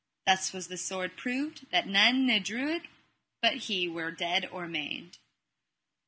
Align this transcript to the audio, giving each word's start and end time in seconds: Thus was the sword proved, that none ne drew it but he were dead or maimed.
Thus 0.25 0.51
was 0.51 0.67
the 0.67 0.77
sword 0.79 1.15
proved, 1.15 1.69
that 1.69 1.85
none 1.85 2.25
ne 2.25 2.39
drew 2.39 2.73
it 2.73 2.87
but 3.39 3.57
he 3.67 3.87
were 3.87 4.09
dead 4.09 4.47
or 4.47 4.67
maimed. 4.67 5.19